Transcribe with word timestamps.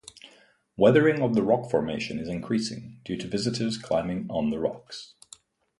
Weathering 0.77 1.21
of 1.21 1.35
the 1.35 1.43
rock 1.43 1.69
formation 1.69 2.17
is 2.17 2.27
increasing 2.27 2.99
due 3.05 3.17
to 3.17 3.27
visitors 3.27 3.77
climbing 3.77 4.25
on 4.31 4.49
the 4.49 4.57
rocks. 4.57 5.13